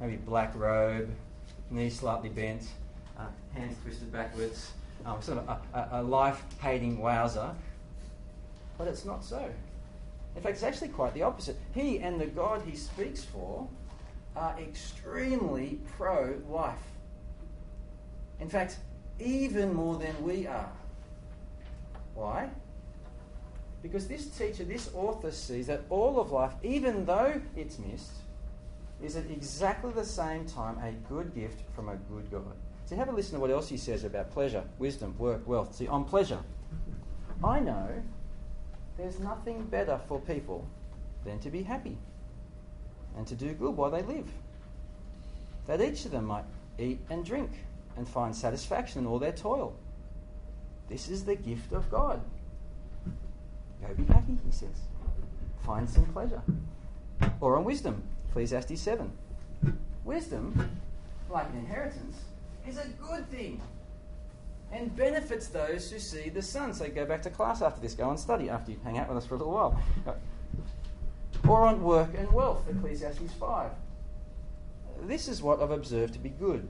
maybe 0.00 0.16
black 0.16 0.54
robe, 0.54 1.08
knees 1.70 1.98
slightly 1.98 2.28
bent, 2.28 2.62
uh, 3.18 3.26
hands 3.54 3.76
twisted 3.82 4.12
backwards, 4.12 4.72
um, 5.04 5.20
sort 5.20 5.38
of 5.38 5.48
a, 5.48 5.78
a, 5.78 5.88
a 6.00 6.02
life 6.02 6.42
hating 6.60 6.98
wowser. 6.98 7.54
But 8.78 8.88
it's 8.88 9.04
not 9.04 9.24
so. 9.24 9.50
In 10.34 10.42
fact, 10.42 10.54
it's 10.54 10.62
actually 10.62 10.88
quite 10.88 11.14
the 11.14 11.22
opposite. 11.22 11.56
He 11.74 11.98
and 12.00 12.20
the 12.20 12.26
God 12.26 12.62
he 12.66 12.76
speaks 12.76 13.24
for 13.24 13.66
are 14.36 14.54
extremely 14.60 15.80
pro 15.96 16.34
life. 16.48 16.78
In 18.38 18.50
fact, 18.50 18.76
even 19.18 19.74
more 19.74 19.96
than 19.96 20.22
we 20.24 20.46
are. 20.46 20.70
Why? 22.14 22.48
Because 23.82 24.08
this 24.08 24.26
teacher, 24.26 24.64
this 24.64 24.90
author 24.94 25.30
sees 25.30 25.66
that 25.68 25.82
all 25.90 26.18
of 26.20 26.32
life, 26.32 26.52
even 26.62 27.04
though 27.04 27.40
it's 27.54 27.78
mist, 27.78 28.12
is 29.02 29.16
at 29.16 29.30
exactly 29.30 29.92
the 29.92 30.04
same 30.04 30.46
time 30.46 30.78
a 30.78 30.92
good 31.08 31.34
gift 31.34 31.62
from 31.74 31.88
a 31.88 31.96
good 31.96 32.30
God. 32.30 32.56
So 32.86 32.96
have 32.96 33.08
a 33.08 33.12
listen 33.12 33.34
to 33.34 33.40
what 33.40 33.50
else 33.50 33.68
he 33.68 33.76
says 33.76 34.04
about 34.04 34.30
pleasure, 34.30 34.64
wisdom, 34.78 35.14
work, 35.18 35.46
wealth. 35.46 35.74
See, 35.74 35.88
on 35.88 36.04
pleasure, 36.04 36.38
I 37.44 37.60
know 37.60 37.88
there's 38.96 39.18
nothing 39.18 39.64
better 39.64 40.00
for 40.08 40.20
people 40.20 40.66
than 41.24 41.38
to 41.40 41.50
be 41.50 41.62
happy 41.62 41.98
and 43.16 43.26
to 43.26 43.34
do 43.34 43.52
good 43.52 43.76
while 43.76 43.90
they 43.90 44.02
live. 44.02 44.28
That 45.66 45.80
each 45.80 46.04
of 46.04 46.12
them 46.12 46.26
might 46.26 46.44
eat 46.78 47.00
and 47.10 47.24
drink 47.24 47.50
and 47.96 48.08
find 48.08 48.34
satisfaction 48.34 49.02
in 49.02 49.06
all 49.06 49.18
their 49.18 49.32
toil. 49.32 49.74
This 50.88 51.08
is 51.08 51.24
the 51.24 51.34
gift 51.34 51.72
of 51.72 51.90
God. 51.90 52.20
Go 53.80 53.94
be 53.94 54.04
happy, 54.04 54.38
he 54.44 54.52
says. 54.52 54.80
Find 55.64 55.88
some 55.88 56.06
pleasure. 56.06 56.42
Or 57.40 57.56
on 57.56 57.64
wisdom, 57.64 58.02
Ecclesiastes 58.28 58.80
7. 58.80 59.10
Wisdom, 60.04 60.78
like 61.30 61.48
an 61.50 61.58
inheritance, 61.58 62.16
is 62.68 62.78
a 62.78 62.86
good 63.00 63.28
thing 63.30 63.60
and 64.72 64.94
benefits 64.96 65.48
those 65.48 65.90
who 65.90 65.98
see 65.98 66.28
the 66.28 66.42
sun. 66.42 66.74
So 66.74 66.88
go 66.88 67.04
back 67.04 67.22
to 67.22 67.30
class 67.30 67.62
after 67.62 67.80
this, 67.80 67.94
go 67.94 68.10
and 68.10 68.18
study 68.18 68.50
after 68.50 68.72
you 68.72 68.78
hang 68.84 68.98
out 68.98 69.08
with 69.08 69.18
us 69.18 69.26
for 69.26 69.34
a 69.34 69.38
little 69.38 69.52
while. 69.52 69.80
Or 71.48 71.62
on 71.62 71.82
work 71.82 72.10
and 72.16 72.30
wealth, 72.32 72.64
Ecclesiastes 72.68 73.32
5. 73.38 73.70
This 75.02 75.28
is 75.28 75.42
what 75.42 75.62
I've 75.62 75.70
observed 75.70 76.14
to 76.14 76.18
be 76.18 76.30
good 76.30 76.66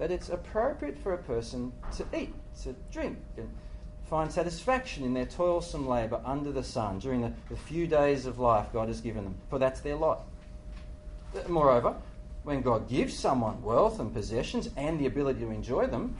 that 0.00 0.10
it's 0.10 0.30
appropriate 0.30 0.98
for 0.98 1.12
a 1.12 1.18
person 1.18 1.70
to 1.94 2.04
eat, 2.18 2.34
to 2.62 2.74
drink, 2.90 3.18
and 3.36 3.50
find 4.08 4.32
satisfaction 4.32 5.04
in 5.04 5.12
their 5.12 5.26
toilsome 5.26 5.86
labour 5.86 6.22
under 6.24 6.50
the 6.50 6.64
sun 6.64 6.98
during 6.98 7.20
the, 7.20 7.30
the 7.50 7.56
few 7.56 7.86
days 7.86 8.24
of 8.24 8.38
life 8.38 8.66
God 8.72 8.88
has 8.88 9.02
given 9.02 9.24
them, 9.24 9.34
for 9.50 9.58
that's 9.58 9.80
their 9.80 9.96
lot. 9.96 10.22
Moreover, 11.46 11.94
when 12.44 12.62
God 12.62 12.88
gives 12.88 13.16
someone 13.16 13.62
wealth 13.62 14.00
and 14.00 14.12
possessions 14.12 14.70
and 14.74 14.98
the 14.98 15.04
ability 15.04 15.40
to 15.40 15.50
enjoy 15.50 15.86
them, 15.86 16.16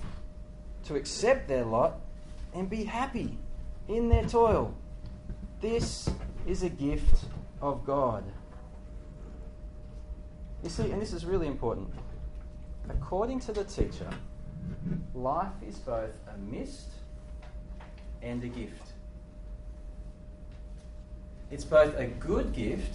to 0.85 0.95
accept 0.95 1.49
their 1.49 1.65
lot 1.65 2.01
and 2.55 2.69
be 2.69 2.85
happy 2.85 3.39
in 3.89 4.11
their 4.11 4.25
toil. 4.25 4.75
This 5.63 6.11
is 6.47 6.63
a 6.63 6.69
gift 6.69 7.25
of 7.63 7.87
God. 7.87 8.25
You 10.63 10.69
see, 10.69 10.91
and 10.91 11.01
this 11.01 11.15
is 11.15 11.25
really 11.25 11.47
important. 11.47 11.89
According 12.91 13.41
to 13.41 13.53
the 13.53 13.65
teacher, 13.65 14.11
life 15.15 15.53
is 15.67 15.77
both 15.77 16.11
a 16.35 16.39
mist 16.39 16.89
and 18.23 18.43
a 18.43 18.49
gift. 18.49 18.89
It's 21.51 21.65
both 21.65 21.97
a 21.97 22.07
good 22.07 22.53
gift 22.53 22.95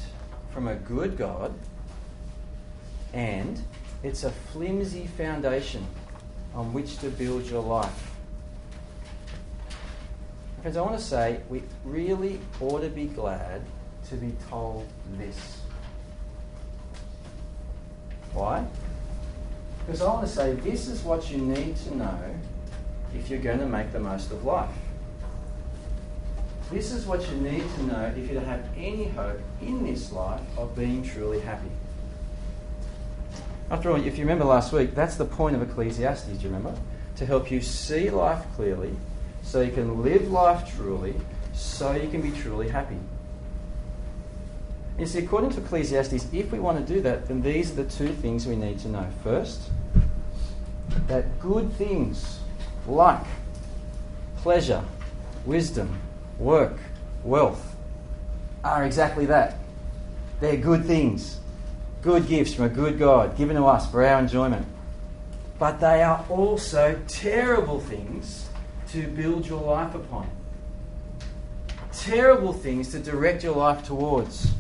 from 0.52 0.68
a 0.68 0.76
good 0.76 1.18
God 1.18 1.54
and 3.14 3.62
it's 4.04 4.24
a 4.24 4.32
flimsy 4.32 5.08
foundation 5.18 5.86
on 6.54 6.74
which 6.74 6.98
to 7.00 7.10
build 7.10 7.46
your 7.46 7.64
life. 7.64 8.12
Friends, 10.62 10.78
I 10.78 10.82
want 10.82 10.98
to 10.98 11.04
say 11.04 11.40
we 11.50 11.64
really 11.84 12.40
ought 12.60 12.82
to 12.82 12.90
be 12.90 13.06
glad 13.06 13.62
to 14.10 14.16
be 14.16 14.34
told 14.50 14.88
this. 15.18 15.62
Why? 18.34 18.66
Because 19.86 20.02
I 20.02 20.08
want 20.08 20.26
to 20.26 20.32
say 20.32 20.54
this 20.54 20.88
is 20.88 21.04
what 21.04 21.30
you 21.30 21.38
need 21.38 21.76
to 21.78 21.96
know 21.96 22.20
if 23.16 23.30
you're 23.30 23.40
going 23.40 23.60
to 23.60 23.68
make 23.68 23.92
the 23.92 24.00
most 24.00 24.32
of 24.32 24.44
life. 24.44 24.70
This 26.72 26.92
is 26.92 27.06
what 27.06 27.30
you 27.30 27.38
need 27.38 27.64
to 27.76 27.84
know 27.84 28.14
if 28.18 28.30
you 28.30 28.40
have 28.40 28.68
any 28.76 29.06
hope 29.10 29.40
in 29.62 29.86
this 29.86 30.12
life 30.12 30.42
of 30.58 30.76
being 30.76 31.04
truly 31.04 31.40
happy. 31.40 31.70
After 33.70 33.92
all, 33.92 34.04
if 34.04 34.18
you 34.18 34.24
remember 34.24 34.46
last 34.46 34.74
week, 34.74 34.96
that's 34.96 35.16
the 35.16 35.26
point 35.26 35.56
of 35.56 35.62
Ecclesiastes, 35.62 36.28
do 36.28 36.34
you 36.34 36.50
remember? 36.50 36.76
To 37.18 37.26
help 37.26 37.52
you 37.52 37.62
see 37.62 38.10
life 38.10 38.44
clearly, 38.56 38.96
so 39.44 39.62
you 39.62 39.72
can 39.72 40.04
live 40.04 40.32
life 40.32 40.76
truly, 40.76 41.14
so 41.54 41.94
you 41.94 42.10
can 42.10 42.22
be 42.22 42.32
truly 42.32 42.70
happy. 42.70 42.98
You 44.98 45.06
see, 45.06 45.20
according 45.20 45.50
to 45.52 45.58
Ecclesiastes, 45.60 46.28
if 46.32 46.52
we 46.52 46.60
want 46.60 46.86
to 46.86 46.94
do 46.94 47.02
that, 47.02 47.28
then 47.28 47.42
these 47.42 47.72
are 47.72 47.84
the 47.84 47.90
two 47.90 48.14
things 48.14 48.48
we 48.48 48.56
need 48.56 48.80
to 48.80 48.88
know. 48.88 49.06
First, 49.24 49.70
that 51.08 51.40
good 51.40 51.72
things 51.74 52.40
like 52.88 53.26
pleasure, 54.38 54.84
wisdom, 55.46 56.00
work, 56.40 56.78
wealth 57.24 57.76
are 58.64 58.86
exactly 58.86 59.26
that. 59.26 59.58
They're 60.40 60.56
good 60.56 60.86
things, 60.86 61.40
good 62.02 62.28
gifts 62.28 62.54
from 62.54 62.66
a 62.66 62.70
good 62.70 62.98
God 62.98 63.38
given 63.38 63.58
to 63.58 63.66
us 63.66 63.90
for 63.90 64.06
our 64.06 64.20
enjoyment. 64.20 64.66
But 65.60 65.80
they 65.80 66.04
are 66.04 66.26
also 66.30 67.00
terrible 67.08 67.82
things 67.82 68.50
to 68.90 69.08
build 69.08 69.46
your 69.46 69.62
life 69.62 69.94
upon, 69.94 70.30
terrible 71.92 72.54
things 72.54 72.92
to 72.92 73.00
direct 73.00 73.44
your 73.44 73.56
life 73.56 73.86
towards. 73.86 74.52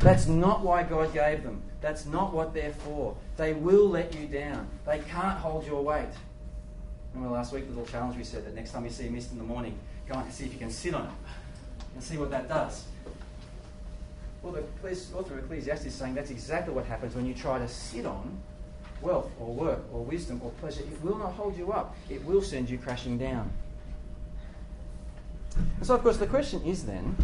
That's 0.00 0.26
not 0.26 0.60
why 0.60 0.84
God 0.84 1.12
gave 1.12 1.42
them. 1.42 1.62
That's 1.80 2.06
not 2.06 2.32
what 2.32 2.54
they're 2.54 2.72
for. 2.72 3.16
They 3.36 3.52
will 3.52 3.88
let 3.88 4.14
you 4.14 4.26
down. 4.26 4.68
They 4.86 4.98
can't 5.00 5.38
hold 5.38 5.66
your 5.66 5.82
weight. 5.82 6.08
Remember 7.14 7.34
last 7.34 7.52
week, 7.52 7.64
the 7.64 7.70
little 7.70 7.86
challenge 7.86 8.16
we 8.16 8.24
said 8.24 8.44
that 8.46 8.54
next 8.54 8.72
time 8.72 8.84
you 8.84 8.90
see 8.90 9.06
a 9.06 9.10
mist 9.10 9.32
in 9.32 9.38
the 9.38 9.44
morning, 9.44 9.78
go 10.08 10.14
and 10.14 10.32
see 10.32 10.44
if 10.44 10.52
you 10.52 10.58
can 10.58 10.70
sit 10.70 10.94
on 10.94 11.06
it 11.06 11.12
and 11.94 12.02
see 12.02 12.16
what 12.16 12.30
that 12.30 12.48
does. 12.48 12.84
Well, 14.42 14.52
the 14.52 14.62
author 15.16 15.38
of 15.38 15.44
Ecclesiastes 15.44 15.86
is 15.86 15.94
saying 15.94 16.14
that's 16.14 16.30
exactly 16.30 16.72
what 16.72 16.84
happens 16.86 17.14
when 17.14 17.26
you 17.26 17.34
try 17.34 17.58
to 17.58 17.68
sit 17.68 18.06
on 18.06 18.38
wealth 19.00 19.30
or 19.40 19.52
work 19.52 19.80
or 19.92 20.04
wisdom 20.04 20.40
or 20.44 20.50
pleasure. 20.52 20.82
It 20.82 21.02
will 21.02 21.18
not 21.18 21.32
hold 21.32 21.56
you 21.56 21.72
up, 21.72 21.96
it 22.08 22.24
will 22.24 22.42
send 22.42 22.70
you 22.70 22.78
crashing 22.78 23.18
down. 23.18 23.50
And 25.56 25.86
so, 25.86 25.94
of 25.94 26.02
course, 26.02 26.18
the 26.18 26.26
question 26.26 26.62
is 26.62 26.84
then 26.84 27.16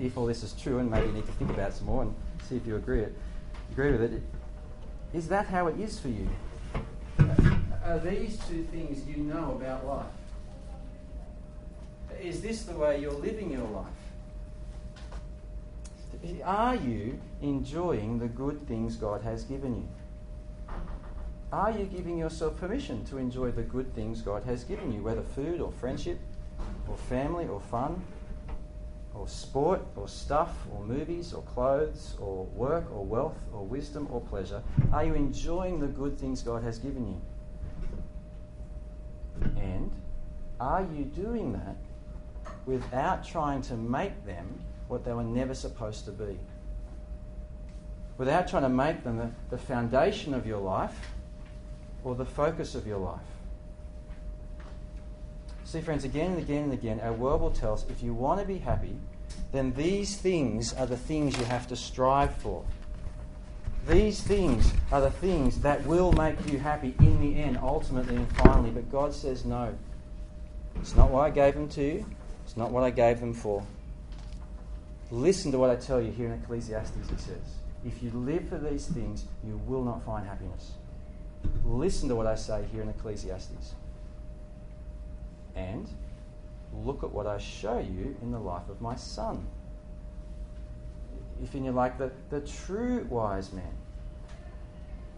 if 0.00 0.16
all 0.16 0.26
this 0.26 0.42
is 0.42 0.52
true, 0.52 0.78
and 0.78 0.90
maybe 0.90 1.06
you 1.06 1.12
need 1.12 1.26
to 1.26 1.32
think 1.32 1.50
about 1.50 1.70
it 1.70 1.74
some 1.74 1.86
more 1.86 2.02
and 2.02 2.14
see 2.48 2.56
if 2.56 2.66
you 2.66 2.76
agree, 2.76 3.00
it, 3.00 3.14
agree 3.72 3.92
with 3.92 4.02
it, 4.02 4.22
is 5.12 5.28
that 5.28 5.46
how 5.46 5.66
it 5.66 5.78
is 5.80 5.98
for 5.98 6.08
you? 6.08 6.28
Are 7.84 7.98
these 7.98 8.38
two 8.48 8.64
things 8.64 9.06
you 9.08 9.16
know 9.24 9.52
about 9.60 9.86
life? 9.86 10.06
Is 12.20 12.42
this 12.42 12.62
the 12.64 12.74
way 12.74 13.00
you're 13.00 13.12
living 13.12 13.52
your 13.52 13.66
life? 13.68 13.86
Are 16.44 16.74
you 16.74 17.18
enjoying 17.40 18.18
the 18.18 18.26
good 18.28 18.66
things 18.66 18.96
God 18.96 19.22
has 19.22 19.44
given 19.44 19.76
you? 19.76 19.88
Are 21.52 21.70
you 21.70 21.86
giving 21.86 22.18
yourself 22.18 22.58
permission 22.58 23.04
to 23.06 23.16
enjoy 23.16 23.52
the 23.52 23.62
good 23.62 23.94
things 23.94 24.20
God 24.20 24.42
has 24.44 24.64
given 24.64 24.92
you, 24.92 25.02
whether 25.02 25.22
food 25.22 25.60
or 25.60 25.72
friendship 25.72 26.18
or 26.88 26.96
family 26.96 27.46
or 27.46 27.60
fun 27.60 28.02
or 29.14 29.26
sport 29.26 29.82
or 29.96 30.08
stuff 30.08 30.66
or 30.72 30.84
movies 30.84 31.32
or 31.32 31.42
clothes 31.42 32.14
or 32.20 32.44
work 32.46 32.84
or 32.92 33.04
wealth 33.04 33.38
or 33.52 33.64
wisdom 33.64 34.08
or 34.10 34.20
pleasure? 34.20 34.62
Are 34.92 35.04
you 35.04 35.14
enjoying 35.14 35.80
the 35.80 35.86
good 35.86 36.18
things 36.18 36.42
God 36.42 36.62
has 36.62 36.78
given 36.78 37.06
you? 37.06 37.20
And 39.56 39.90
are 40.60 40.86
you 40.94 41.04
doing 41.04 41.52
that 41.52 41.76
without 42.66 43.24
trying 43.24 43.62
to 43.62 43.76
make 43.76 44.24
them 44.26 44.60
what 44.88 45.04
they 45.04 45.12
were 45.12 45.24
never 45.24 45.54
supposed 45.54 46.04
to 46.06 46.12
be? 46.12 46.38
Without 48.16 48.48
trying 48.48 48.64
to 48.64 48.68
make 48.68 49.04
them 49.04 49.16
the, 49.16 49.30
the 49.50 49.58
foundation 49.58 50.34
of 50.34 50.46
your 50.46 50.58
life 50.58 51.12
or 52.02 52.14
the 52.14 52.24
focus 52.24 52.74
of 52.74 52.86
your 52.86 52.98
life. 52.98 53.20
See, 55.68 55.82
friends, 55.82 56.04
again 56.04 56.30
and 56.30 56.38
again 56.38 56.64
and 56.64 56.72
again, 56.72 56.98
our 57.00 57.12
world 57.12 57.42
will 57.42 57.50
tell 57.50 57.74
us 57.74 57.84
if 57.90 58.02
you 58.02 58.14
want 58.14 58.40
to 58.40 58.46
be 58.46 58.56
happy, 58.56 58.96
then 59.52 59.74
these 59.74 60.16
things 60.16 60.72
are 60.72 60.86
the 60.86 60.96
things 60.96 61.36
you 61.36 61.44
have 61.44 61.68
to 61.68 61.76
strive 61.76 62.34
for. 62.36 62.64
These 63.86 64.22
things 64.22 64.72
are 64.90 65.02
the 65.02 65.10
things 65.10 65.60
that 65.60 65.84
will 65.84 66.10
make 66.12 66.50
you 66.50 66.58
happy 66.58 66.94
in 67.00 67.20
the 67.20 67.38
end, 67.38 67.58
ultimately 67.62 68.16
and 68.16 68.34
finally. 68.38 68.70
But 68.70 68.90
God 68.90 69.12
says, 69.12 69.44
no. 69.44 69.74
It's 70.76 70.96
not 70.96 71.10
what 71.10 71.26
I 71.26 71.28
gave 71.28 71.52
them 71.52 71.68
to 71.68 71.82
you, 71.82 72.06
it's 72.46 72.56
not 72.56 72.70
what 72.70 72.82
I 72.82 72.88
gave 72.88 73.20
them 73.20 73.34
for. 73.34 73.62
Listen 75.10 75.52
to 75.52 75.58
what 75.58 75.68
I 75.68 75.76
tell 75.76 76.00
you 76.00 76.10
here 76.10 76.28
in 76.28 76.32
Ecclesiastes, 76.32 77.10
he 77.10 77.16
says. 77.18 77.56
If 77.84 78.02
you 78.02 78.08
live 78.12 78.48
for 78.48 78.56
these 78.56 78.86
things, 78.86 79.26
you 79.46 79.60
will 79.66 79.84
not 79.84 80.02
find 80.02 80.26
happiness. 80.26 80.72
Listen 81.66 82.08
to 82.08 82.16
what 82.16 82.26
I 82.26 82.36
say 82.36 82.64
here 82.72 82.80
in 82.80 82.88
Ecclesiastes. 82.88 83.74
And 85.58 85.88
look 86.72 87.02
at 87.02 87.10
what 87.10 87.26
I 87.26 87.38
show 87.38 87.78
you 87.78 88.16
in 88.22 88.30
the 88.30 88.38
life 88.38 88.68
of 88.68 88.80
my 88.80 88.94
son 88.94 89.46
if 91.42 91.54
you 91.54 91.70
like, 91.70 91.98
the, 91.98 92.10
the 92.30 92.40
true 92.40 93.06
wise 93.08 93.52
man. 93.52 93.72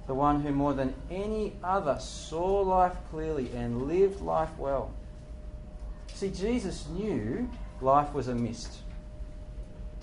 The 0.07 0.15
one 0.15 0.41
who 0.41 0.53
more 0.53 0.75
than 0.75 0.95
any 1.11 1.55
other 1.63 1.99
saw 1.99 2.61
life 2.61 2.97
clearly 3.11 3.51
and 3.55 3.87
lived 3.87 4.21
life 4.21 4.51
well. 4.59 4.93
See, 6.15 6.31
Jesus 6.31 6.87
knew 6.89 7.49
life 7.81 8.13
was 8.13 8.29
a 8.29 8.35
mist. 8.35 8.79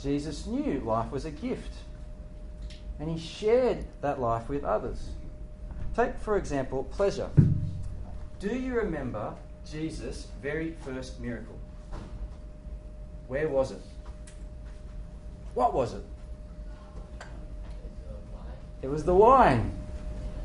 Jesus 0.01 0.47
knew 0.47 0.79
life 0.79 1.11
was 1.11 1.25
a 1.25 1.31
gift. 1.31 1.73
And 2.99 3.09
he 3.09 3.19
shared 3.19 3.85
that 4.01 4.19
life 4.19 4.49
with 4.49 4.63
others. 4.63 5.09
Take, 5.95 6.17
for 6.19 6.37
example, 6.37 6.85
pleasure. 6.85 7.29
Do 8.39 8.55
you 8.55 8.75
remember 8.75 9.33
Jesus' 9.71 10.27
very 10.41 10.71
first 10.85 11.19
miracle? 11.19 11.57
Where 13.27 13.49
was 13.49 13.71
it? 13.71 13.81
What 15.53 15.73
was 15.73 15.93
it? 15.93 16.03
It 18.81 18.87
was 18.89 19.03
the 19.03 19.13
wine. 19.13 19.71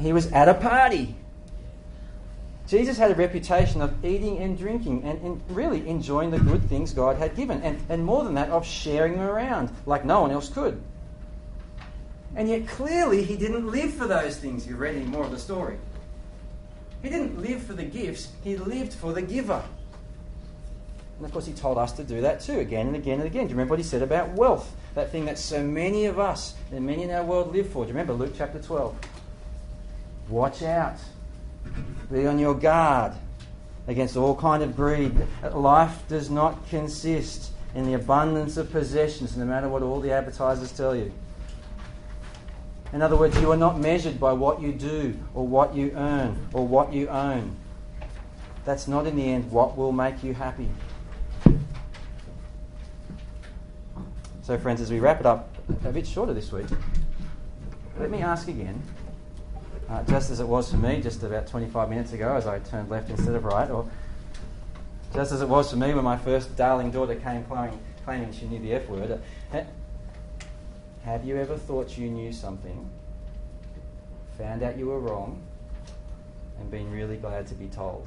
He 0.01 0.13
was 0.13 0.33
at 0.33 0.49
a 0.49 0.55
party. 0.55 1.15
Jesus 2.67 2.97
had 2.97 3.11
a 3.11 3.15
reputation 3.15 3.83
of 3.83 4.05
eating 4.05 4.39
and 4.39 4.57
drinking 4.57 5.05
and, 5.05 5.21
and, 5.21 5.43
really 5.51 5.87
enjoying 5.87 6.31
the 6.31 6.39
good 6.39 6.63
things 6.69 6.95
God 6.95 7.19
had 7.19 7.37
given. 7.37 7.61
And, 7.63 7.79
and 7.89 8.05
more 8.05 8.25
than 8.25 8.35
that, 8.35 8.49
of 8.49 8.67
sharing 8.67 9.15
them 9.15 9.23
around 9.23 9.71
like 9.85 10.05
no 10.05 10.23
one 10.23 10.31
else 10.31 10.49
could. 10.49 10.83
And 12.35 12.49
yet, 12.49 12.67
clearly, 12.67 13.25
he 13.25 13.37
didn't 13.37 13.71
live 13.71 13.93
for 13.93 14.07
those 14.07 14.39
things. 14.39 14.67
You 14.67 14.77
read 14.77 14.97
any 14.97 15.05
more 15.05 15.25
of 15.25 15.31
the 15.31 15.39
story. 15.39 15.77
He 17.03 17.09
didn't 17.09 17.41
live 17.43 17.63
for 17.63 17.73
the 17.73 17.85
gifts, 17.85 18.29
he 18.43 18.57
lived 18.57 18.93
for 18.93 19.13
the 19.13 19.23
giver. 19.23 19.63
And 21.17 21.27
of 21.27 21.33
course, 21.33 21.47
he 21.47 21.53
told 21.53 21.79
us 21.79 21.93
to 21.93 22.05
do 22.05 22.21
that 22.23 22.41
too, 22.41 22.59
again 22.59 22.87
and 22.87 22.97
again 22.97 23.19
and 23.19 23.27
again. 23.27 23.45
Do 23.45 23.51
you 23.51 23.55
remember 23.55 23.73
what 23.73 23.79
he 23.79 23.85
said 23.85 24.03
about 24.03 24.31
wealth? 24.31 24.75
That 24.95 25.11
thing 25.11 25.25
that 25.27 25.39
so 25.39 25.63
many 25.63 26.07
of 26.07 26.19
us 26.19 26.55
and 26.71 26.85
many 26.85 27.05
in 27.05 27.11
our 27.11 27.25
world 27.25 27.53
live 27.53 27.69
for. 27.69 27.85
Do 27.85 27.89
you 27.89 27.95
remember 27.95 28.13
Luke 28.13 28.35
chapter 28.37 28.61
12? 28.61 28.97
Watch 30.29 30.63
out. 30.63 30.97
Be 32.11 32.27
on 32.27 32.39
your 32.39 32.55
guard 32.55 33.13
against 33.87 34.17
all 34.17 34.35
kind 34.35 34.63
of 34.63 34.77
greed. 34.77 35.15
Life 35.53 36.07
does 36.09 36.31
not 36.31 36.69
consist 36.69 37.53
in 37.75 37.87
the 37.87 37.95
abundance 37.95 38.57
of 38.57 38.71
possessions, 38.71 39.37
no 39.37 39.45
matter 39.45 39.69
what 39.69 39.83
all 39.83 40.01
the 40.01 40.13
advertisers 40.13 40.73
tell 40.73 40.95
you. 40.95 41.13
In 42.93 43.01
other 43.01 43.17
words, 43.17 43.41
you 43.41 43.51
are 43.51 43.57
not 43.57 43.81
measured 43.81 44.21
by 44.21 44.33
what 44.33 44.61
you 44.61 44.73
do 44.73 45.19
or 45.35 45.47
what 45.47 45.75
you 45.75 45.93
earn 45.97 46.37
or 46.53 46.67
what 46.67 46.93
you 46.93 47.09
own. 47.09 47.57
That's 48.65 48.87
not 48.87 49.07
in 49.07 49.17
the 49.17 49.25
end 49.25 49.51
what 49.51 49.77
will 49.77 49.93
make 49.93 50.23
you 50.23 50.35
happy. 50.35 50.69
So, 54.43 54.59
friends, 54.59 54.81
as 54.81 54.91
we 54.91 55.01
wrap 55.01 55.21
it 55.21 55.27
up 55.27 55.55
a 55.85 55.93
bit 55.93 56.07
shorter 56.07 56.35
this 56.35 56.53
week, 56.53 56.67
let 57.99 58.11
me 58.11 58.19
ask 58.19 58.49
again, 58.49 58.83
uh, 59.89 60.03
just 60.05 60.31
as 60.31 60.41
it 60.41 60.47
was 60.47 60.71
for 60.71 60.77
me 60.77 61.01
just 61.01 61.23
about 61.23 61.47
25 61.47 61.89
minutes 61.89 62.13
ago 62.13 62.35
as 62.35 62.47
I 62.47 62.59
turned 62.59 62.91
left 62.91 63.09
instead 63.09 63.35
of 63.35 63.45
right, 63.45 63.71
or 63.71 63.89
just 65.15 65.33
as 65.33 65.41
it 65.41 65.49
was 65.49 65.71
for 65.71 65.77
me 65.77 65.95
when 65.95 66.05
my 66.05 66.19
first 66.19 66.57
darling 66.57 66.91
daughter 66.91 67.15
came 67.15 67.45
claiming, 67.45 67.79
claiming 68.05 68.33
she 68.33 68.47
knew 68.47 68.59
the 68.59 68.75
F 68.75 68.89
word. 68.89 69.21
Uh, 69.53 69.61
have 71.05 71.25
you 71.25 71.37
ever 71.37 71.57
thought 71.57 71.99
you 71.99 72.09
knew 72.09 72.33
something, 72.33 72.89
found 74.39 74.63
out 74.63 74.79
you 74.79 74.87
were 74.87 75.01
wrong, 75.01 75.43
and 76.59 76.71
been 76.71 76.91
really 76.91 77.17
glad 77.17 77.47
to 77.49 77.55
be 77.55 77.67
told? 77.67 78.07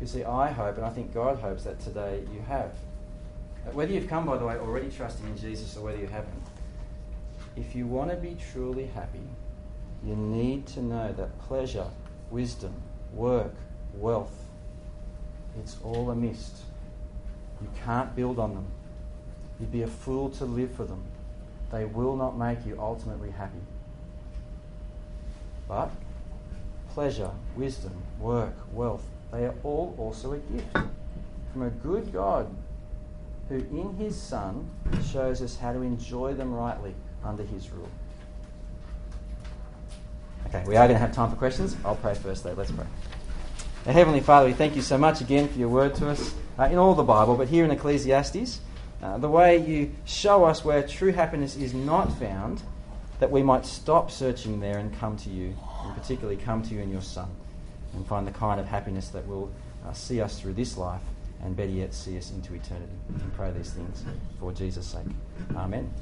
You 0.00 0.06
see, 0.06 0.22
I 0.24 0.50
hope, 0.50 0.76
and 0.76 0.86
I 0.86 0.90
think 0.90 1.12
God 1.12 1.38
hopes 1.38 1.64
that 1.64 1.80
today 1.80 2.22
you 2.32 2.40
have. 2.42 2.72
Whether 3.72 3.92
you've 3.92 4.08
come, 4.08 4.26
by 4.26 4.36
the 4.36 4.46
way, 4.46 4.56
already 4.56 4.90
trusting 4.90 5.26
in 5.26 5.36
Jesus 5.36 5.76
or 5.76 5.84
whether 5.84 5.98
you 5.98 6.06
haven't, 6.06 6.42
if 7.56 7.74
you 7.74 7.86
want 7.86 8.10
to 8.10 8.16
be 8.16 8.36
truly 8.52 8.86
happy, 8.86 9.26
you 10.04 10.14
need 10.14 10.66
to 10.68 10.82
know 10.82 11.12
that 11.12 11.36
pleasure, 11.40 11.86
wisdom, 12.30 12.74
work, 13.12 13.54
wealth, 13.94 14.44
it's 15.58 15.76
all 15.82 16.10
a 16.10 16.14
mist. 16.14 16.58
You 17.60 17.68
can't 17.84 18.14
build 18.14 18.38
on 18.38 18.54
them. 18.54 18.66
You'd 19.58 19.72
be 19.72 19.82
a 19.82 19.88
fool 19.88 20.30
to 20.30 20.44
live 20.44 20.72
for 20.72 20.84
them. 20.84 21.02
They 21.72 21.84
will 21.84 22.16
not 22.16 22.38
make 22.38 22.64
you 22.66 22.76
ultimately 22.78 23.30
happy. 23.30 23.58
But 25.68 25.90
pleasure, 26.90 27.30
wisdom, 27.56 27.92
work, 28.20 28.54
wealth, 28.72 29.04
they 29.32 29.44
are 29.44 29.54
all 29.64 29.94
also 29.98 30.32
a 30.32 30.38
gift 30.38 30.76
from 31.52 31.62
a 31.62 31.70
good 31.70 32.12
God 32.12 32.54
who 33.48 33.56
in 33.56 33.96
his 33.96 34.20
Son 34.20 34.68
shows 35.10 35.42
us 35.42 35.56
how 35.56 35.72
to 35.72 35.82
enjoy 35.82 36.34
them 36.34 36.52
rightly 36.52 36.94
under 37.24 37.42
his 37.42 37.70
rule. 37.70 37.88
Okay, 40.46 40.62
we 40.66 40.76
are 40.76 40.86
going 40.86 40.98
to 40.98 40.98
have 40.98 41.12
time 41.12 41.30
for 41.30 41.36
questions. 41.36 41.76
I'll 41.84 41.96
pray 41.96 42.14
first, 42.14 42.44
though. 42.44 42.52
Let's 42.52 42.70
pray. 42.70 42.86
Now, 43.84 43.92
Heavenly 43.92 44.20
Father, 44.20 44.46
we 44.46 44.52
thank 44.52 44.76
you 44.76 44.82
so 44.82 44.96
much 44.96 45.20
again 45.20 45.48
for 45.48 45.58
your 45.58 45.68
word 45.68 45.94
to 45.96 46.08
us 46.08 46.34
uh, 46.58 46.64
in 46.64 46.78
all 46.78 46.94
the 46.94 47.02
Bible, 47.02 47.36
but 47.36 47.48
here 47.48 47.64
in 47.64 47.70
Ecclesiastes, 47.70 48.60
uh, 49.02 49.18
the 49.18 49.28
way 49.28 49.58
you 49.58 49.92
show 50.04 50.44
us 50.44 50.64
where 50.64 50.86
true 50.86 51.12
happiness 51.12 51.56
is 51.56 51.74
not 51.74 52.12
found, 52.18 52.62
that 53.20 53.30
we 53.30 53.42
might 53.42 53.64
stop 53.66 54.10
searching 54.10 54.60
there 54.60 54.78
and 54.78 54.96
come 54.98 55.16
to 55.18 55.30
you, 55.30 55.54
and 55.84 55.94
particularly 55.94 56.36
come 56.36 56.62
to 56.62 56.74
you 56.74 56.80
in 56.80 56.90
your 56.90 57.02
Son, 57.02 57.28
and 57.94 58.06
find 58.06 58.26
the 58.26 58.32
kind 58.32 58.60
of 58.60 58.66
happiness 58.66 59.08
that 59.08 59.26
will 59.26 59.50
uh, 59.86 59.92
see 59.92 60.20
us 60.20 60.40
through 60.40 60.54
this 60.54 60.76
life 60.76 61.02
and 61.42 61.56
better 61.56 61.70
yet, 61.70 61.94
see 61.94 62.16
us 62.16 62.30
into 62.30 62.54
eternity. 62.54 62.92
And 63.08 63.32
pray 63.34 63.52
these 63.52 63.70
things 63.70 64.04
for 64.40 64.52
Jesus' 64.52 64.86
sake. 64.86 65.06
Amen. 65.54 65.92